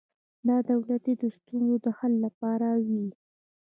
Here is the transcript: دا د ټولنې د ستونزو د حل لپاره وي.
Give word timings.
دا 0.47 0.57
د 0.67 0.69
ټولنې 0.87 1.13
د 1.21 1.23
ستونزو 1.37 1.75
د 1.83 1.85
حل 1.97 2.13
لپاره 2.25 2.67
وي. 2.87 3.05